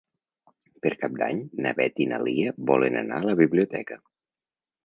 [0.85, 4.03] Per Cap d'Any na Beth i na Lia volen anar a la biblioteca.